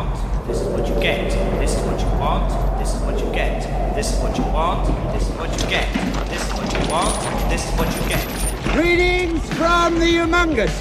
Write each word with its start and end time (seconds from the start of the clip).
want, 0.00 0.46
this 0.46 0.60
is 0.60 0.68
what 0.68 0.88
you 0.88 0.94
get. 0.94 1.30
This 1.60 1.76
is 1.76 1.82
what 1.84 2.00
you 2.00 2.06
want, 2.18 2.78
this 2.78 2.94
is 2.94 3.00
what 3.02 3.18
you 3.20 3.32
get. 3.32 3.94
This 3.94 4.12
is 4.12 4.20
what 4.20 4.36
you 4.36 4.44
want, 4.44 4.86
this 5.12 5.28
is 5.28 5.34
what 5.36 5.50
you 5.52 5.68
get. 5.68 5.86
This 6.28 6.42
is 6.46 6.52
what 6.54 6.72
you 6.72 6.90
want, 6.90 7.50
this 7.50 7.64
is 7.68 7.78
what 7.78 7.88
you 7.96 8.08
get. 8.08 8.24
Greetings 8.72 9.42
from 9.54 9.98
the 9.98 10.06
Humongous, 10.06 10.74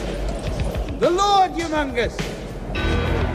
the 0.99 1.09
Lord 1.09 1.51
Humongous, 1.51 2.15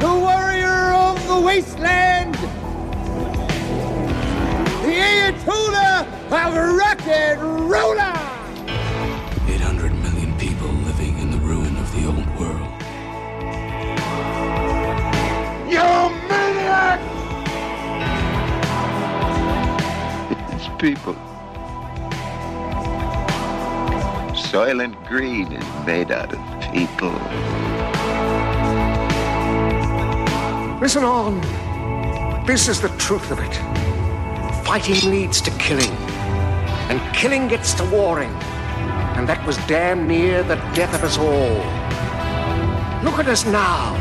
the 0.00 0.14
warrior 0.26 0.92
of 0.94 1.16
the 1.28 1.40
wasteland, 1.40 2.34
the 4.84 4.94
Ayatollah 5.08 6.06
of 6.30 6.78
rock 6.78 7.06
and 7.06 7.70
roller. 7.70 8.23
People. 20.84 21.14
Soylent 24.50 24.94
Green 25.08 25.50
is 25.50 25.86
made 25.86 26.10
out 26.10 26.30
of 26.30 26.40
people. 26.74 27.14
Listen 30.82 31.04
on. 31.04 31.40
This 32.44 32.68
is 32.68 32.82
the 32.82 32.90
truth 32.98 33.30
of 33.30 33.38
it. 33.38 33.54
Fighting 34.66 35.10
leads 35.10 35.40
to 35.40 35.50
killing, 35.52 35.94
and 36.90 37.00
killing 37.14 37.48
gets 37.48 37.72
to 37.78 37.84
warring. 37.86 38.34
And 39.16 39.26
that 39.26 39.42
was 39.46 39.56
damn 39.66 40.06
near 40.06 40.42
the 40.42 40.56
death 40.74 40.94
of 40.94 41.02
us 41.02 41.16
all. 41.16 41.62
Look 43.02 43.18
at 43.18 43.28
us 43.28 43.46
now. 43.46 43.96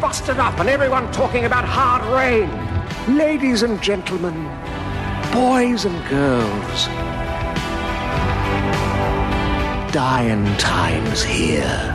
Busted 0.00 0.40
up 0.40 0.58
and 0.58 0.68
everyone 0.68 1.12
talking 1.12 1.44
about 1.44 1.64
hard 1.64 2.02
rain. 2.18 2.50
Ladies 3.16 3.62
and 3.62 3.80
gentlemen, 3.80 4.48
boys 5.32 5.86
and 5.86 6.08
girls. 6.08 6.86
Dying 9.92 10.44
times 10.58 11.22
here. 11.22 11.91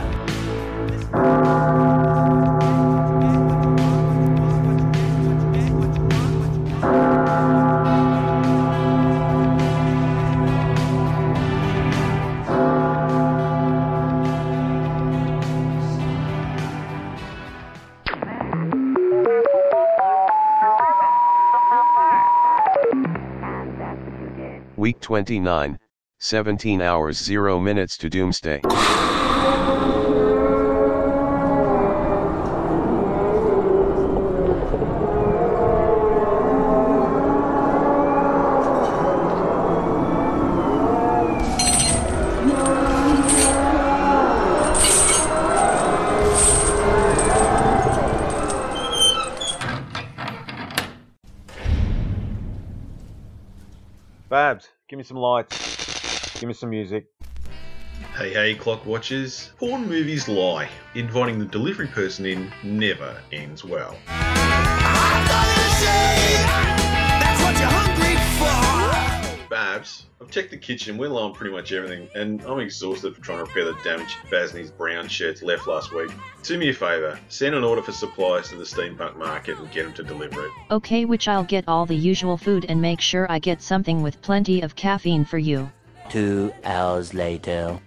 29, 25.08 25.78
17 26.18 26.82
hours 26.82 27.16
0 27.16 27.58
minutes 27.58 27.96
to 27.96 28.10
doomsday. 28.10 28.60
Give 54.98 55.04
me 55.04 55.08
some 55.08 55.18
lights. 55.18 56.40
Give 56.40 56.48
me 56.48 56.54
some 56.54 56.70
music. 56.70 57.06
Hey, 58.16 58.32
hey, 58.32 58.54
clock 58.56 58.84
watchers. 58.84 59.52
Porn 59.56 59.88
movies 59.88 60.26
lie. 60.26 60.68
Inviting 60.96 61.38
the 61.38 61.44
delivery 61.44 61.86
person 61.86 62.26
in 62.26 62.52
never 62.64 63.22
ends 63.30 63.64
well. 63.64 63.96
Babs, 69.58 70.06
I've 70.20 70.30
checked 70.30 70.52
the 70.52 70.56
kitchen. 70.56 70.96
We're 70.96 71.08
low 71.08 71.24
on 71.24 71.34
pretty 71.34 71.52
much 71.52 71.72
everything, 71.72 72.08
and 72.14 72.40
I'm 72.42 72.60
exhausted 72.60 73.12
from 73.12 73.24
trying 73.24 73.38
to 73.38 73.44
repair 73.44 73.64
the 73.64 73.72
damage 73.82 74.14
Basney's 74.30 74.70
brown 74.70 75.08
shirts 75.08 75.42
left 75.42 75.66
last 75.66 75.92
week. 75.92 76.12
Do 76.44 76.56
me 76.56 76.68
a 76.68 76.72
favour, 76.72 77.18
send 77.28 77.56
an 77.56 77.64
order 77.64 77.82
for 77.82 77.90
supplies 77.90 78.50
to 78.50 78.54
the 78.54 78.62
steampunk 78.62 79.16
market 79.16 79.58
and 79.58 79.68
get 79.72 79.82
them 79.82 79.94
to 79.94 80.04
deliver 80.04 80.46
it. 80.46 80.52
Okay, 80.70 81.06
which 81.06 81.26
I'll 81.26 81.42
get 81.42 81.64
all 81.66 81.86
the 81.86 81.96
usual 81.96 82.36
food 82.36 82.66
and 82.68 82.80
make 82.80 83.00
sure 83.00 83.26
I 83.28 83.40
get 83.40 83.60
something 83.60 84.00
with 84.00 84.22
plenty 84.22 84.60
of 84.60 84.76
caffeine 84.76 85.24
for 85.24 85.38
you. 85.38 85.68
Two 86.08 86.52
hours 86.62 87.12
later. 87.12 87.80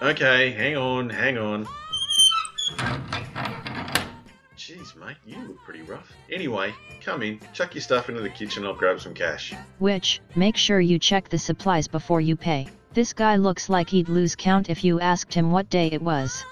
Okay, 0.00 0.52
hang 0.52 0.78
on, 0.78 1.10
hang 1.10 1.36
on. 1.36 1.66
Jeez, 4.84 4.96
mate, 4.96 5.16
you 5.24 5.40
look 5.48 5.56
pretty 5.64 5.82
rough. 5.82 6.12
Anyway, 6.30 6.74
come 7.00 7.22
in, 7.22 7.40
chuck 7.54 7.74
your 7.74 7.80
stuff 7.80 8.10
into 8.10 8.20
the 8.20 8.28
kitchen, 8.28 8.66
I'll 8.66 8.74
grab 8.74 9.00
some 9.00 9.14
cash. 9.14 9.54
Which, 9.78 10.20
make 10.36 10.56
sure 10.56 10.78
you 10.78 10.98
check 10.98 11.30
the 11.30 11.38
supplies 11.38 11.88
before 11.88 12.20
you 12.20 12.36
pay. 12.36 12.68
This 12.92 13.14
guy 13.14 13.36
looks 13.36 13.70
like 13.70 13.88
he'd 13.88 14.10
lose 14.10 14.36
count 14.36 14.68
if 14.68 14.84
you 14.84 15.00
asked 15.00 15.32
him 15.32 15.50
what 15.50 15.70
day 15.70 15.88
it 15.88 16.02
was. 16.02 16.44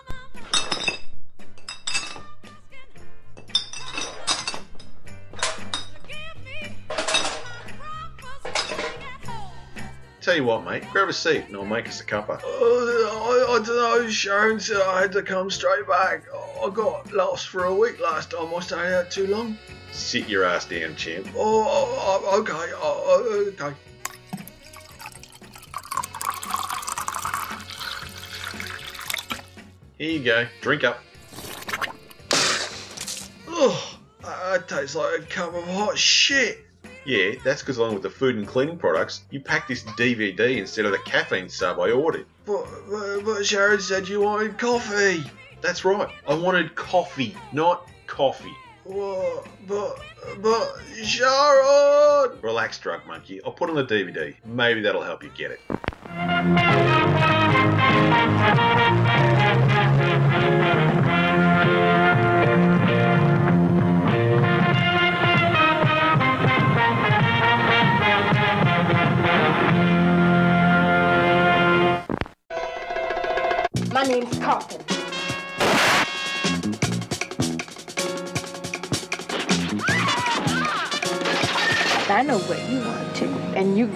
Tell 10.23 10.37
you 10.37 10.45
what, 10.45 10.65
mate, 10.65 10.85
grab 10.91 11.09
a 11.09 11.13
seat 11.13 11.47
and 11.49 11.57
I'll 11.57 11.67
make 11.67 11.89
us 11.89 12.01
a 12.01 12.05
cuppa. 12.05 12.41
Uh, 12.41 12.45
I, 12.45 13.57
I 13.57 13.63
don't 13.63 13.67
know, 13.67 14.09
Sharon 14.09 14.59
said 14.59 14.81
I 14.81 15.03
had 15.03 15.13
to 15.13 15.23
come 15.23 15.51
straight 15.51 15.87
back. 15.87 16.25
I 16.63 16.71
got 16.71 17.13
lost 17.13 17.49
for 17.49 17.65
a 17.65 17.75
week 17.75 17.99
last 18.01 18.31
time 18.31 18.55
I 18.55 18.61
stayed 18.61 18.95
out 18.95 19.11
too 19.11 19.27
long. 19.27 19.59
Sit 19.91 20.29
your 20.29 20.45
ass 20.45 20.65
down, 20.65 20.95
champ. 20.95 21.27
Oh, 21.35 21.65
oh, 21.69 22.23
oh, 22.25 22.41
okay, 22.41 22.73
oh, 22.77 23.03
oh, 23.05 23.53
okay. 23.53 23.77
Here 29.99 30.11
you 30.11 30.25
go, 30.25 30.47
drink 30.61 30.85
up. 30.85 31.01
Oh, 33.49 33.99
that 34.23 34.69
tastes 34.69 34.95
like 34.95 35.19
a 35.19 35.23
cup 35.23 35.55
of 35.55 35.65
hot 35.65 35.99
shit. 35.99 36.65
Yeah, 37.05 37.33
that's 37.45 37.63
because 37.63 37.79
along 37.79 37.95
with 37.95 38.05
the 38.05 38.11
food 38.11 38.37
and 38.37 38.47
cleaning 38.47 38.79
products, 38.79 39.25
you 39.31 39.41
packed 39.41 39.67
this 39.67 39.83
DVD 39.83 40.59
instead 40.59 40.85
of 40.85 40.93
the 40.93 40.99
caffeine 40.99 41.49
sub 41.49 41.81
I 41.81 41.91
ordered. 41.91 42.27
But, 42.47 42.67
but, 42.89 43.25
but 43.25 43.45
Sharon 43.45 43.81
said 43.81 44.09
you 44.09 44.21
wanted 44.21 44.59
coffee. 44.59 45.25
That's 45.63 45.85
right, 45.85 46.11
I 46.27 46.35
wanted 46.35 46.75
coffee, 46.75 47.37
not 47.53 47.89
coffee. 48.07 48.55
But, 48.85 49.45
but, 50.41 50.81
Sharon! 51.05 52.41
Relax, 52.43 52.79
drug 52.81 53.07
monkey. 53.07 53.41
I'll 53.45 53.53
put 53.53 53.71
on 53.71 53.77
the 53.77 53.85
DVD. 53.85 54.35
Maybe 54.45 54.81
that'll 54.81 55.03
help 55.03 55.23
you 55.23 55.31
get 55.37 55.53
it. 55.53 55.61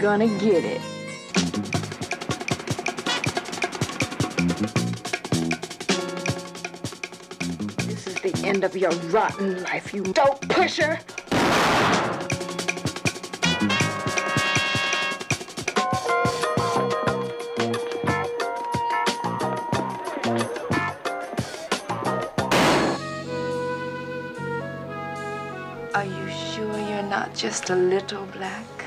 Gonna 0.00 0.26
get 0.38 0.64
it. 0.64 0.80
This 7.86 8.06
is 8.06 8.14
the 8.16 8.42
end 8.44 8.64
of 8.64 8.76
your 8.76 8.90
rotten 9.10 9.62
life, 9.62 9.94
you 9.94 10.02
dope 10.02 10.46
pusher. 10.48 10.98
Are 25.94 26.04
you 26.04 26.28
sure 26.28 26.78
you're 26.78 27.02
not 27.02 27.34
just 27.34 27.70
a 27.70 27.74
little 27.74 28.26
black? 28.26 28.85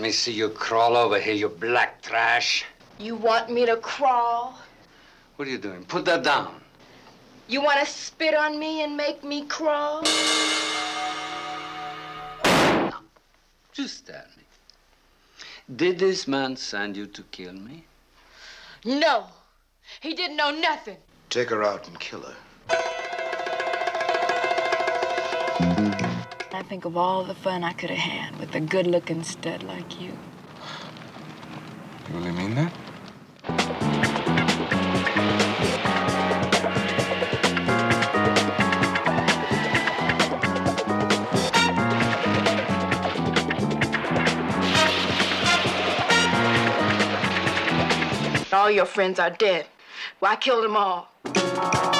Me 0.00 0.10
see 0.10 0.32
you 0.32 0.48
crawl 0.48 0.96
over 0.96 1.20
here, 1.20 1.34
you 1.34 1.48
black 1.48 2.02
trash. 2.02 2.64
You 2.98 3.16
want 3.16 3.50
me 3.50 3.66
to 3.66 3.76
crawl? 3.76 4.58
What 5.36 5.48
are 5.48 5.50
you 5.50 5.58
doing? 5.58 5.84
Put 5.84 6.04
that 6.04 6.22
down. 6.22 6.60
You 7.48 7.62
want 7.62 7.80
to 7.80 7.86
spit 7.86 8.34
on 8.34 8.58
me 8.58 8.82
and 8.82 8.96
make 8.96 9.24
me 9.24 9.46
crawl? 9.46 10.02
Just 13.72 14.06
tell 14.06 14.24
me. 14.36 14.44
Did 15.76 15.98
this 15.98 16.28
man 16.28 16.56
send 16.56 16.96
you 16.96 17.06
to 17.06 17.22
kill 17.30 17.52
me? 17.52 17.84
No. 18.84 19.26
He 20.00 20.14
didn't 20.14 20.36
know 20.36 20.50
nothing. 20.50 20.96
Take 21.30 21.50
her 21.50 21.62
out 21.64 21.88
and 21.88 21.98
kill 21.98 22.22
her. 22.22 22.99
I 26.60 26.62
think 26.62 26.84
of 26.84 26.94
all 26.94 27.24
the 27.24 27.34
fun 27.34 27.64
I 27.64 27.72
could 27.72 27.88
have 27.88 27.98
had 27.98 28.38
with 28.38 28.54
a 28.54 28.60
good 28.60 28.86
looking 28.86 29.22
stud 29.24 29.62
like 29.62 29.98
you. 29.98 30.12
You 32.08 32.18
really 32.18 32.32
mean 32.32 32.54
that? 32.54 32.70
All 48.52 48.70
your 48.70 48.84
friends 48.84 49.18
are 49.18 49.30
dead. 49.30 49.64
Well, 50.20 50.32
I 50.32 50.36
killed 50.36 50.64
them 50.64 50.76
all. 50.76 51.99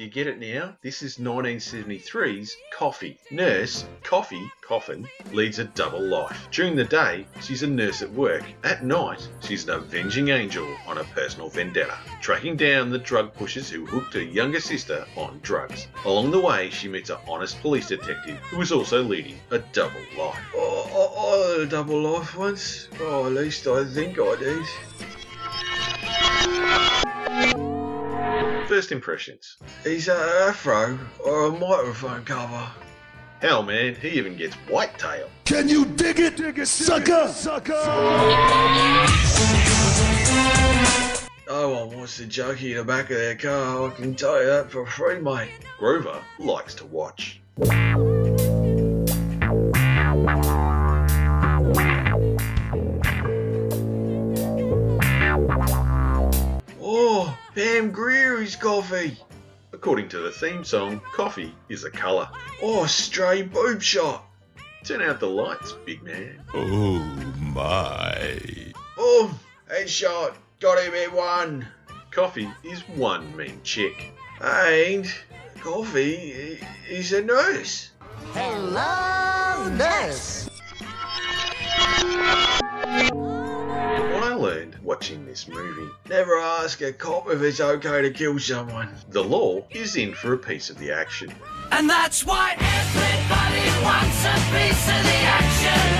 Do 0.00 0.06
you 0.06 0.10
get 0.10 0.28
it 0.28 0.40
now? 0.40 0.74
This 0.80 1.02
is 1.02 1.18
1973's 1.18 2.56
Coffy. 2.72 3.18
Nurse, 3.30 3.84
Coffy, 4.02 4.50
Coffin, 4.62 5.06
leads 5.30 5.58
a 5.58 5.64
double 5.64 6.00
life. 6.00 6.48
During 6.50 6.74
the 6.74 6.86
day, 6.86 7.26
she's 7.42 7.62
a 7.62 7.66
nurse 7.66 8.00
at 8.00 8.10
work. 8.10 8.42
At 8.64 8.82
night, 8.82 9.28
she's 9.42 9.64
an 9.64 9.74
avenging 9.74 10.30
angel 10.30 10.66
on 10.86 10.96
a 10.96 11.04
personal 11.04 11.50
vendetta, 11.50 11.98
tracking 12.22 12.56
down 12.56 12.88
the 12.88 12.98
drug 12.98 13.34
pushers 13.34 13.68
who 13.68 13.84
hooked 13.84 14.14
her 14.14 14.22
younger 14.22 14.60
sister 14.60 15.04
on 15.18 15.38
drugs. 15.42 15.86
Along 16.06 16.30
the 16.30 16.40
way, 16.40 16.70
she 16.70 16.88
meets 16.88 17.10
an 17.10 17.18
honest 17.28 17.60
police 17.60 17.88
detective 17.88 18.38
who 18.38 18.62
is 18.62 18.72
also 18.72 19.02
leading 19.02 19.38
a 19.50 19.58
double 19.58 20.00
life. 20.16 20.40
Oh, 20.54 21.60
a 21.60 21.66
double 21.66 22.00
life 22.00 22.34
once. 22.38 22.88
Oh, 23.00 23.26
at 23.26 23.32
least 23.32 23.66
I 23.66 23.84
think 23.84 24.18
I 24.18 24.34
did. 24.36 24.64
First 28.70 28.92
impressions. 28.92 29.56
He's 29.82 30.06
that 30.06 30.16
an 30.16 30.48
afro 30.48 30.96
or 31.24 31.46
a 31.46 31.50
microphone 31.50 32.24
cover? 32.24 32.70
Hell, 33.40 33.64
man, 33.64 33.96
he 33.96 34.10
even 34.10 34.36
gets 34.36 34.54
whitetail. 34.68 35.28
Can 35.44 35.68
you 35.68 35.84
dig 35.84 36.20
it, 36.20 36.36
dig 36.36 36.56
it 36.56 36.68
sucker? 36.68 37.26
Sucker! 37.26 37.72
No 41.48 41.70
one 41.70 41.96
wants 41.98 42.18
to 42.18 42.26
junkie 42.26 42.70
in 42.70 42.76
the 42.76 42.84
back 42.84 43.10
of 43.10 43.16
their 43.16 43.34
car, 43.34 43.88
I 43.88 43.90
can 43.90 44.14
tell 44.14 44.40
you 44.40 44.46
that 44.46 44.70
for 44.70 44.86
free, 44.86 45.18
mate. 45.18 45.50
Grover 45.76 46.22
likes 46.38 46.74
to 46.74 46.86
watch. 46.86 47.40
Pam 57.54 57.90
Grier's 57.90 58.54
Coffy. 58.54 59.16
According 59.72 60.08
to 60.10 60.18
the 60.18 60.30
theme 60.30 60.62
song, 60.62 61.00
Coffy 61.12 61.52
is 61.68 61.82
a 61.84 61.90
colour. 61.90 62.28
Oh, 62.62 62.86
stray 62.86 63.42
boob 63.42 63.82
shot. 63.82 64.24
Turn 64.84 65.02
out 65.02 65.18
the 65.18 65.26
lights, 65.26 65.72
big 65.84 66.02
man. 66.02 66.42
Oh 66.54 66.98
my. 67.38 68.38
Boom, 68.96 69.38
headshot. 69.68 70.34
Got 70.60 70.78
him 70.84 70.94
in 70.94 71.12
one. 71.12 71.66
Coffy 72.12 72.48
is 72.62 72.80
one 72.88 73.36
mean 73.36 73.60
chick. 73.64 74.12
And 74.40 75.12
Coffy 75.60 76.60
is 76.88 77.12
a 77.12 77.22
nurse. 77.22 77.90
Hello, 78.32 79.68
nurse. 79.74 80.48
Watching 85.00 85.24
this 85.24 85.48
movie, 85.48 85.90
Never 86.10 86.38
ask 86.38 86.82
a 86.82 86.92
cop 86.92 87.30
if 87.30 87.40
it's 87.40 87.58
okay 87.58 88.02
to 88.02 88.10
kill 88.10 88.38
someone. 88.38 88.90
the 89.08 89.24
law 89.24 89.64
is 89.70 89.96
in 89.96 90.12
for 90.12 90.34
a 90.34 90.38
piece 90.38 90.68
of 90.68 90.76
the 90.76 90.92
action. 90.92 91.32
And 91.72 91.88
that's 91.88 92.26
why 92.26 92.54
everybody 92.58 93.82
wants 93.82 94.22
a 94.26 94.34
piece 94.52 94.88
of 94.88 95.02
the 95.02 95.20
action. 95.24 95.99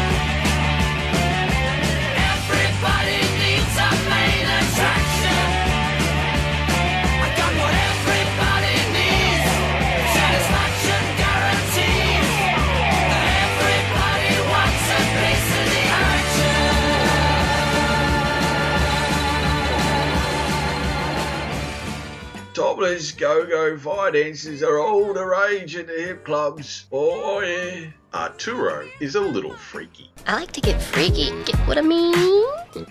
Topless 22.80 23.12
go-go 23.12 23.76
fire 23.76 24.10
dances 24.10 24.62
are 24.62 24.78
all 24.78 25.12
the 25.12 25.22
rage 25.22 25.76
in 25.76 25.86
the 25.86 25.92
hip 25.92 26.24
clubs. 26.24 26.86
Oh 26.90 27.40
yeah. 27.40 27.90
Arturo 28.14 28.88
is 29.00 29.16
a 29.16 29.20
little 29.20 29.52
freaky. 29.52 30.10
I 30.26 30.36
like 30.36 30.52
to 30.52 30.62
get 30.62 30.80
freaky. 30.80 31.28
Get 31.44 31.56
what 31.68 31.76
I 31.76 31.82
mean? 31.82 32.46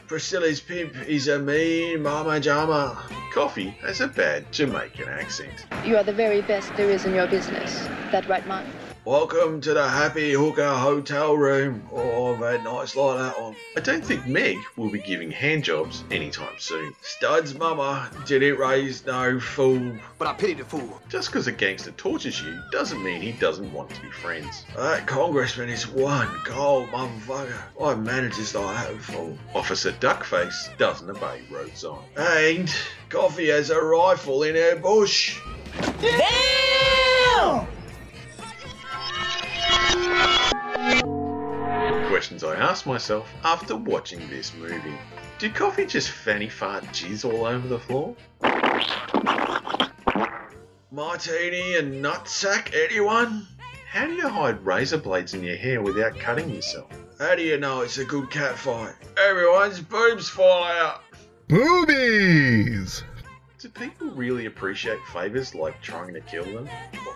Priscilla's 0.06 0.59
pimp 0.59 0.95
is 1.07 1.28
a 1.28 1.40
mean 1.40 2.04
mama 2.04 2.40
jama. 2.40 3.04
Coffy 3.33 3.69
has 3.81 3.99
a 3.99 4.07
bad 4.07 4.52
Jamaican 4.52 5.09
accent. 5.09 5.66
You 5.83 5.97
are 5.97 6.04
the 6.04 6.13
very 6.13 6.44
best 6.44 6.71
there 6.75 6.92
is 6.92 7.06
in 7.06 7.16
your 7.16 7.25
business. 7.25 7.87
That 8.11 8.30
right, 8.30 8.45
Mark? 8.45 8.68
Welcome 9.09 9.59
to 9.61 9.73
the 9.73 9.89
Happy 9.89 10.33
Hooker 10.33 10.69
Hotel 10.69 11.35
Room. 11.35 11.81
Oh, 11.92 12.35
I've 12.35 12.42
had 12.42 12.63
nights 12.63 12.95
like 12.95 13.18
that 13.18 13.42
one. 13.42 13.56
I 13.75 13.80
don't 13.80 14.06
think 14.06 14.28
Meg 14.28 14.56
will 14.75 14.92
be 14.92 14.99
giving 14.99 15.31
handjobs 15.31 16.04
anytime 16.11 16.54
soon. 16.59 16.94
Stud's 17.01 17.56
mama 17.56 18.11
didn't 18.28 18.59
raise 18.59 19.04
no 19.07 19.39
fool. 19.39 19.95
But 20.19 20.28
I 20.28 20.33
pity 20.33 20.54
the 20.54 20.63
fool. 20.63 21.01
Just 21.09 21.30
because 21.30 21.47
a 21.47 21.51
gangster 21.51 21.89
tortures 21.94 22.39
you 22.39 22.61
doesn't 22.71 23.04
mean 23.04 23.19
he 23.19 23.31
doesn't 23.31 23.73
want 23.73 23.89
to 23.89 23.99
be 23.99 24.11
friends. 24.11 24.63
That 24.75 25.07
congressman 25.07 25.69
is 25.69 25.87
one 25.87 26.28
cold 26.45 26.89
motherfucker. 26.89 27.63
I 27.81 27.95
managers 27.95 28.54
like 28.54 28.89
that 28.89 28.95
before. 28.95 29.35
Officer 29.56 29.92
Duckface 29.94 30.78
doesn't 30.78 31.09
obey 31.09 31.42
road 31.49 31.75
sign. 31.75 31.97
And 32.16 32.71
Coffy 33.09 33.47
has 33.47 33.71
a 33.71 33.81
rifle 33.81 34.44
in 34.44 34.54
her 34.54 34.75
bush. 34.75 35.42
Damn! 35.99 36.69
Questions 42.19 42.44
I 42.44 42.57
asked 42.57 42.85
myself 42.85 43.33
after 43.45 43.78
watching 43.78 44.28
this 44.30 44.54
movie. 44.54 44.97
Did 45.38 45.56
Coffy 45.56 45.85
just 45.85 46.09
fanny 46.09 46.49
fart 46.49 46.83
jizz 46.88 47.23
all 47.23 47.45
over 47.45 47.66
the 47.66 47.80
floor? 47.80 48.14
Martini 50.92 51.78
and 51.78 52.04
nutsack, 52.04 52.73
anyone? 52.73 53.47
How 53.90 54.06
do 54.06 54.11
you 54.11 54.28
hide 54.28 54.66
razor 54.66 54.97
blades 54.97 55.33
in 55.33 55.45
your 55.45 55.56
hair 55.56 55.81
without 55.81 56.19
cutting 56.19 56.49
yourself? 56.49 56.92
How 57.19 57.35
do 57.35 57.42
you 57.42 57.57
know 57.57 57.83
it's 57.83 57.99
a 57.99 58.04
good 58.04 58.30
cat 58.30 58.57
fight? 58.57 58.95
Everyone's 59.18 59.80
boobs 59.80 60.28
fall 60.28 60.66
out. 60.66 61.04
Boobies! 61.47 63.02
Do 63.59 63.69
people 63.69 64.07
really 64.07 64.45
appreciate 64.45 64.99
favours 65.14 65.56
like 65.56 65.81
trying 65.81 66.14
to 66.16 66.21
kill 66.21 66.44
them? 66.44 66.68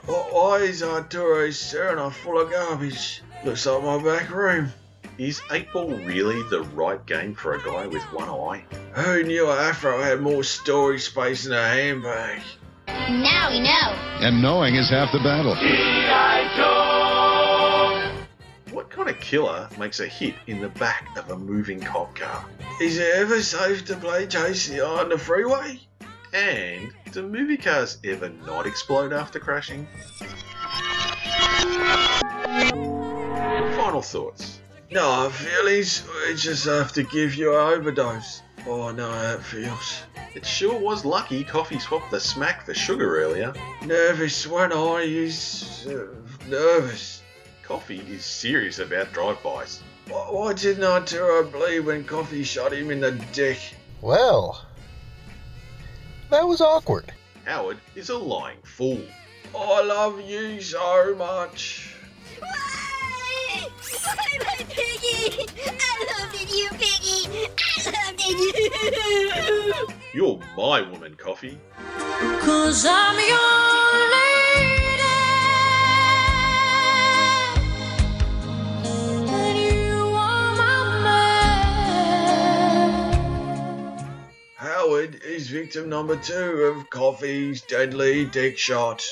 Why 0.05 0.60
is 0.60 0.81
Arturo's 0.81 1.60
Serena 1.60 2.10
full 2.10 2.39
of 2.39 2.51
garbage? 2.51 3.22
Looks 3.43 3.65
like 3.65 3.83
my 3.83 4.01
back 4.01 4.29
room. 4.29 4.72
Is 5.20 5.41
8 5.51 5.72
Ball 5.72 5.91
really 5.91 6.41
the 6.50 6.63
right 6.74 7.05
game 7.05 7.36
for 7.36 7.53
a 7.53 7.63
guy 7.63 7.86
with 7.86 8.01
one 8.12 8.29
eye? 8.29 8.65
Who 8.93 9.24
knew 9.24 9.48
afro 9.48 10.01
had 10.01 10.22
more 10.22 10.43
storage 10.43 11.03
space 11.03 11.46
in 11.46 11.53
a 11.53 11.63
handbag? 11.63 12.41
Now 12.88 13.51
we 13.51 13.60
know. 13.60 13.93
And 14.25 14.41
knowing 14.41 14.74
is 14.74 14.89
half 14.89 15.12
the 15.12 15.20
battle. 15.20 15.55
What 18.72 18.89
kind 18.89 19.08
of 19.08 19.20
killer 19.20 19.70
makes 19.77 20.00
a 20.00 20.08
hit 20.08 20.34
in 20.48 20.60
the 20.62 20.70
back 20.70 21.15
of 21.15 21.29
a 21.29 21.38
moving 21.38 21.79
cop 21.79 22.15
car? 22.15 22.46
Is 22.82 22.98
it 22.98 23.13
ever 23.15 23.39
safe 23.41 23.86
to 23.86 23.96
play 23.96 24.25
JCI 24.25 25.00
on 25.00 25.10
the 25.10 25.17
freeway? 25.20 25.79
And 26.34 26.91
do 27.12 27.22
movie 27.22 27.58
cars 27.58 28.00
ever 28.03 28.29
not 28.29 28.65
explode 28.65 29.13
after 29.13 29.39
crashing? 29.39 29.88
final 33.84 34.01
thoughts? 34.01 34.52
No 34.93 35.27
feelings. 35.31 36.03
We 36.27 36.35
just 36.35 36.65
have 36.65 36.93
to 36.93 37.01
give 37.01 37.33
you 37.33 37.51
an 37.51 37.79
overdose. 37.79 38.43
Oh, 38.67 38.91
no, 38.91 39.12
that 39.12 39.41
feels. 39.43 40.03
It 40.35 40.45
sure 40.45 40.79
was 40.79 41.03
lucky 41.03 41.43
Coffy 41.43 41.79
swapped 41.79 42.12
the 42.12 42.19
smack 42.19 42.67
for 42.67 42.75
sugar 42.75 43.19
earlier. 43.19 43.55
Nervous 43.83 44.45
when 44.45 44.71
I 44.71 45.01
is 45.01 45.88
uh, 45.89 46.05
nervous. 46.47 47.23
Coffy 47.63 48.01
is 48.01 48.23
serious 48.23 48.77
about 48.77 49.12
drive-bys. 49.13 49.81
Why, 50.09 50.27
why 50.29 50.53
didn't 50.53 50.83
I 50.83 51.00
do 51.00 51.25
a 51.25 51.43
bleed 51.43 51.79
when 51.79 52.03
Coffee 52.03 52.43
shot 52.43 52.71
him 52.71 52.91
in 52.91 53.00
the 53.00 53.13
dick? 53.31 53.57
Well, 54.00 54.63
that 56.29 56.47
was 56.47 56.62
awkward. 56.62 57.12
Howard 57.45 57.79
is 57.95 58.09
a 58.09 58.17
lying 58.17 58.62
fool. 58.63 59.01
I 59.57 59.81
love 59.81 60.21
you 60.21 60.62
so 60.62 61.15
much. 61.17 61.92
I 65.25 66.05
loved 66.19 66.51
you, 66.51 66.69
Piggy! 66.71 67.19
I 67.57 67.91
loved 67.91 68.21
you! 68.21 69.87
You're 70.13 70.39
my 70.57 70.81
woman, 70.81 71.15
Coffy. 71.15 71.57
Cause 72.41 72.85
I'm 72.87 73.15
your 73.29 74.09
lady. 74.11 74.99
And 79.31 79.57
you 79.57 79.93
are 80.13 80.55
my 80.57 80.99
man. 81.03 82.83
Howard 84.57 85.21
is 85.23 85.47
victim 85.49 85.87
number 85.89 86.17
two 86.17 86.35
of 86.75 86.89
Coffy's 86.89 87.61
deadly 87.61 88.25
dick 88.25 88.57
shot. 88.57 89.05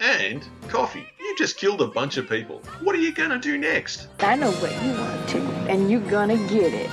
And, 0.00 0.44
Coffy, 0.68 1.06
you 1.34 1.38
just 1.38 1.56
killed 1.56 1.80
a 1.80 1.86
bunch 1.88 2.16
of 2.16 2.28
people. 2.28 2.62
What 2.80 2.94
are 2.94 3.00
you 3.00 3.12
gonna 3.12 3.40
do 3.40 3.58
next? 3.58 4.06
I 4.20 4.36
know 4.36 4.52
what 4.52 4.70
you 4.84 4.92
want 4.92 5.28
to, 5.30 5.38
and 5.68 5.90
you're 5.90 6.08
gonna 6.08 6.36
get 6.46 6.72
it. 6.72 6.88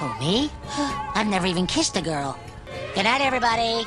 Oh, 0.00 0.16
me? 0.20 0.52
I've 1.16 1.26
never 1.26 1.48
even 1.48 1.66
kissed 1.66 1.96
a 1.96 2.00
girl. 2.00 2.38
Good 2.94 3.04
night, 3.04 3.20
everybody. 3.20 3.84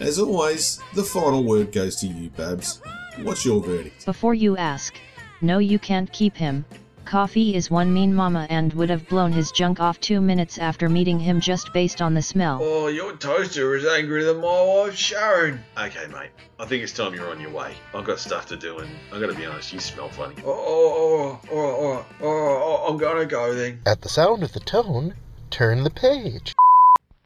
As 0.00 0.18
always, 0.18 0.80
the 0.96 1.04
final 1.04 1.44
word 1.44 1.70
goes 1.70 1.94
to 2.00 2.08
you, 2.08 2.30
Babs. 2.30 2.82
What's 3.22 3.44
your 3.44 3.60
verdict? 3.60 4.04
Before 4.04 4.34
you 4.34 4.56
ask, 4.56 4.96
no, 5.40 5.58
you 5.58 5.78
can't 5.78 6.10
keep 6.10 6.36
him. 6.36 6.64
Coffy 7.04 7.56
is 7.56 7.70
one 7.70 7.92
mean 7.92 8.14
mama 8.14 8.46
and 8.50 8.72
would 8.74 8.90
have 8.90 9.08
blown 9.08 9.32
his 9.32 9.50
junk 9.50 9.80
off 9.80 9.98
two 10.00 10.20
minutes 10.20 10.58
after 10.58 10.88
meeting 10.88 11.18
him 11.18 11.40
just 11.40 11.72
based 11.72 12.00
on 12.00 12.14
the 12.14 12.22
smell. 12.22 12.60
Oh, 12.62 12.86
your 12.86 13.16
toaster 13.16 13.74
is 13.74 13.84
angrier 13.84 14.24
than 14.24 14.36
my 14.36 14.62
wife 14.62 14.94
Sharon. 14.94 15.60
Okay, 15.76 16.06
mate. 16.06 16.30
I 16.58 16.66
think 16.66 16.82
it's 16.82 16.92
time 16.92 17.14
you're 17.14 17.30
on 17.30 17.40
your 17.40 17.50
way. 17.50 17.74
I've 17.94 18.04
got 18.04 18.20
stuff 18.20 18.46
to 18.46 18.56
do, 18.56 18.78
and 18.78 18.90
I 19.12 19.18
gotta 19.18 19.34
be 19.34 19.46
honest, 19.46 19.72
you 19.72 19.80
smell 19.80 20.08
funny. 20.08 20.36
Oh, 20.44 20.52
oh, 20.52 21.40
oh, 21.50 21.56
oh, 21.56 21.56
oh, 21.56 22.06
oh, 22.20 22.26
oh, 22.26 22.86
I'm 22.88 22.98
gonna 22.98 23.26
go 23.26 23.54
then. 23.54 23.80
At 23.86 24.02
the 24.02 24.08
sound 24.08 24.42
of 24.42 24.52
the 24.52 24.60
tone, 24.60 25.14
turn 25.50 25.82
the 25.82 25.90
page. 25.90 26.54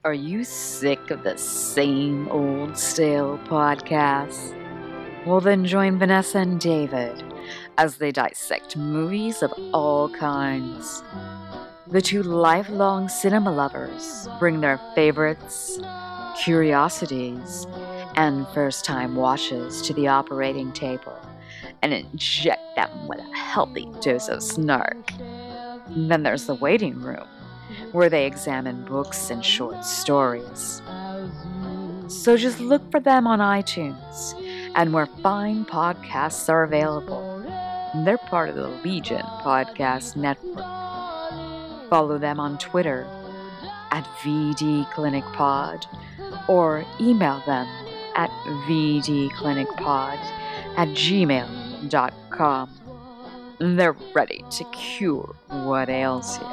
Are 0.04 0.14
you 0.14 0.44
sick 0.44 1.10
of 1.10 1.24
the 1.24 1.36
same 1.36 2.28
old 2.28 2.78
stale 2.78 3.38
podcasts? 3.46 4.54
Well, 5.26 5.40
then 5.40 5.64
join 5.64 5.98
Vanessa 5.98 6.38
and 6.38 6.60
David 6.60 7.22
as 7.78 7.96
they 7.96 8.12
dissect 8.12 8.76
movies 8.76 9.42
of 9.42 9.52
all 9.72 10.08
kinds. 10.08 11.02
The 11.86 12.00
two 12.00 12.22
lifelong 12.22 13.08
cinema 13.08 13.52
lovers 13.52 14.28
bring 14.38 14.60
their 14.60 14.80
favorites, 14.94 15.78
curiosities, 16.42 17.66
and 18.16 18.46
first 18.48 18.84
time 18.84 19.16
watches 19.16 19.82
to 19.82 19.94
the 19.94 20.08
operating 20.08 20.72
table 20.72 21.18
and 21.82 21.92
inject 21.92 22.62
them 22.76 23.08
with 23.08 23.18
a 23.18 23.36
healthy 23.36 23.86
dose 24.00 24.28
of 24.28 24.42
snark. 24.42 25.12
Then 25.90 26.22
there's 26.22 26.46
the 26.46 26.54
waiting 26.54 27.00
room, 27.00 27.26
where 27.92 28.08
they 28.08 28.26
examine 28.26 28.84
books 28.84 29.30
and 29.30 29.44
short 29.44 29.84
stories. 29.84 30.80
So 32.08 32.36
just 32.36 32.60
look 32.60 32.90
for 32.90 33.00
them 33.00 33.26
on 33.26 33.40
iTunes 33.40 34.34
and 34.74 34.92
where 34.92 35.06
fine 35.06 35.64
podcasts 35.64 36.48
are 36.48 36.62
available. 36.62 37.33
They're 38.02 38.18
part 38.18 38.48
of 38.48 38.56
the 38.56 38.68
Legion 38.68 39.22
Podcast 39.42 40.16
Network. 40.16 40.58
Follow 41.88 42.18
them 42.18 42.40
on 42.40 42.58
Twitter 42.58 43.06
at 43.92 44.04
vdclinicpod 44.22 45.86
or 46.48 46.84
email 47.00 47.40
them 47.46 47.68
at 48.16 48.30
vdclinicpod 48.66 50.16
at 50.76 50.88
gmail.com. 50.88 52.70
They're 53.60 53.96
ready 54.12 54.44
to 54.50 54.64
cure 54.72 55.36
what 55.48 55.88
ails 55.88 56.38
you. 56.38 56.46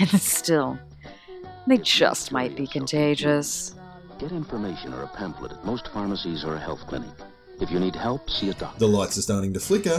And 0.00 0.10
still, 0.20 0.76
they 1.68 1.78
just 1.78 2.32
might 2.32 2.56
be 2.56 2.66
contagious. 2.66 3.74
Get 4.18 4.32
information 4.32 4.92
or 4.92 5.02
a 5.02 5.08
pamphlet 5.08 5.52
at 5.52 5.64
most 5.64 5.86
pharmacies 5.88 6.44
or 6.44 6.56
a 6.56 6.58
health 6.58 6.84
clinic. 6.88 7.10
If 7.60 7.70
you 7.70 7.78
need 7.78 7.94
help, 7.94 8.28
see 8.30 8.50
a 8.50 8.54
doctor. 8.54 8.78
The 8.78 8.88
lights 8.88 9.18
are 9.18 9.22
starting 9.22 9.52
to 9.54 9.60
flicker, 9.60 9.98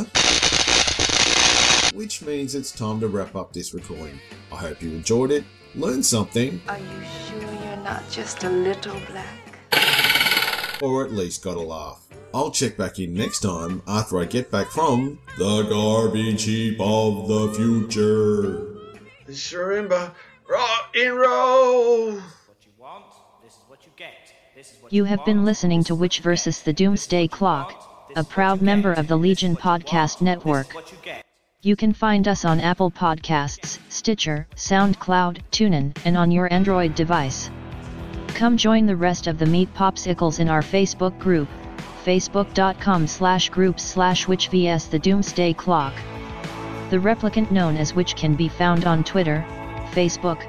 which 1.96 2.22
means 2.22 2.56
it's 2.56 2.72
time 2.72 3.00
to 3.00 3.08
wrap 3.08 3.36
up 3.36 3.54
this 3.54 3.74
recording. 3.74 4.20
I 4.52 4.56
hope 4.58 4.82
you 4.82 4.90
enjoyed 4.92 5.32
it, 5.32 5.44
learned 5.76 6.06
something, 6.06 6.62
Are 6.68 6.78
you 6.78 6.86
sure 7.30 7.42
you're 7.42 7.78
not 7.78 8.04
just 8.10 8.44
a 8.44 8.50
little 8.50 9.00
black? 9.12 9.40
or 10.82 11.06
at 11.06 11.14
least 11.14 11.42
got 11.44 11.56
a 11.56 11.62
laugh. 11.62 12.06
I'll 12.34 12.52
check 12.52 12.76
back 12.76 13.00
in 13.00 13.14
next 13.14 13.40
time 13.40 13.82
after 13.88 14.20
I 14.20 14.26
get 14.26 14.52
back 14.52 14.68
from 14.68 15.20
the 15.38 15.64
garbage 15.70 16.44
heap 16.44 16.78
of 16.82 17.28
the 17.30 17.54
future. 17.54 18.68
Just 19.26 19.54
remember, 19.54 20.12
rock 20.50 20.94
and 20.94 21.16
roll. 21.16 22.12
What 22.14 22.58
you 22.66 22.72
want, 22.78 23.06
this 23.42 23.54
is 23.54 23.60
what 23.68 23.86
you 23.86 23.92
get. 23.96 24.12
This 24.24 24.32
is 24.34 24.34
what 24.53 24.53
You 24.90 25.06
have 25.06 25.26
been 25.26 25.46
listening 25.46 25.84
to 25.86 25.96
Witch 25.96 26.20
vs. 26.20 26.62
the 26.62 26.74
Doomsday 26.74 27.28
Clock, 27.28 28.12
a 28.16 28.24
proud 28.24 28.62
member 28.62 28.94
of 28.94 29.08
the 29.08 29.16
Legion 29.16 29.56
Podcast 29.56 30.22
Network. 30.22 30.68
You 31.62 31.76
can 31.76 31.94
find 31.94 32.28
us 32.28 32.46
on 32.46 32.60
Apple 32.60 32.92
Podcasts, 32.92 33.80
Stitcher, 33.90 34.48
SoundCloud, 34.56 35.40
TuneIn, 35.52 35.98
and 36.06 36.18
on 36.18 36.30
your 36.30 36.52
Android 36.52 36.94
device. 36.94 37.50
Come 38.28 38.58
join 38.58 38.86
the 38.86 38.96
rest 38.96 39.28
of 39.28 39.38
the 39.40 39.46
Meat 39.46 39.74
Popsicles 39.74 40.40
in 40.40 40.50
our 40.50 40.62
Facebook 40.62 41.18
group, 41.20 41.48
facebook.com 42.04 43.08
slash 43.08 43.50
groups 43.50 43.84
slash 43.84 44.28
witch 44.28 44.50
vs 44.50 44.88
the 44.88 45.00
Doomsday 45.00 45.54
Clock. 45.54 45.94
The 46.90 46.98
replicant 46.98 47.50
known 47.50 47.78
as 47.78 47.96
Witch 47.96 48.16
can 48.16 48.36
be 48.36 48.48
found 48.48 48.86
on 48.86 49.04
Twitter, 49.04 49.44
Facebook, 49.94 50.42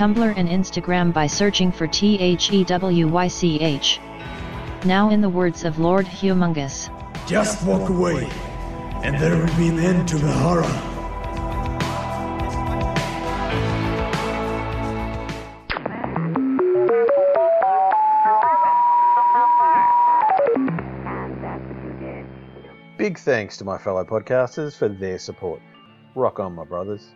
Tumblr 0.00 0.32
and 0.34 0.48
Instagram 0.48 1.12
by 1.12 1.26
searching 1.26 1.70
for 1.70 1.86
THEWYCH. 1.86 4.00
Now 4.86 5.10
in 5.10 5.20
the 5.20 5.28
words 5.28 5.66
of 5.66 5.78
Lord 5.78 6.06
Humongous. 6.06 6.88
Just 7.28 7.62
walk 7.66 7.90
away, 7.90 8.26
and 9.04 9.20
there 9.20 9.36
will 9.36 9.54
be 9.58 9.68
an 9.68 9.78
end 9.78 10.08
to 10.08 10.16
the 10.16 10.32
horror. 10.32 10.62
Big 22.96 23.18
thanks 23.18 23.58
to 23.58 23.66
my 23.66 23.76
fellow 23.76 24.04
podcasters 24.04 24.74
for 24.74 24.88
their 24.88 25.18
support. 25.18 25.60
Rock 26.14 26.40
on, 26.40 26.54
my 26.54 26.64
brothers. 26.64 27.12